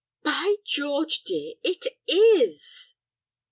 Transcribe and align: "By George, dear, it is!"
"By 0.23 0.55
George, 0.65 1.21
dear, 1.25 1.53
it 1.61 1.85
is!" 2.07 2.95